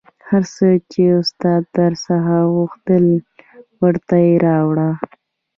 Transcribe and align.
هر 0.27 0.43
څه 0.55 0.67
چې 0.91 1.01
استاد 1.21 1.63
در 1.77 1.91
څخه 2.05 2.35
غوښتل 2.55 3.05
ورته 3.81 4.15
یې 4.25 4.33
راوړه 4.47 4.89